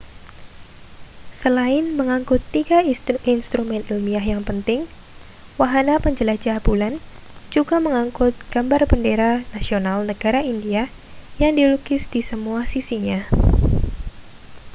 selain 1.41 1.83
mengangkut 1.99 2.41
3 2.49 2.89
instrumen 3.39 3.81
ilmiah 3.91 4.25
yang 4.33 4.41
penting 4.49 4.81
wahana 5.61 5.95
penjelajah 6.05 6.57
bulan 6.67 6.93
juga 7.55 7.75
mengangkut 7.85 8.33
gambar 8.53 8.81
bendera 8.91 9.33
nasional 9.55 9.97
negara 10.11 10.39
india 10.53 10.83
yang 11.41 11.53
dilukis 11.59 12.03
di 12.13 12.21
semua 12.29 12.59
sisinya 12.73 13.19